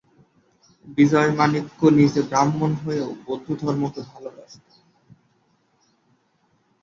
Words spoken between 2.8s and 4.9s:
হয়েও বৌদ্ধ ধর্মকে ভালোবাসতন।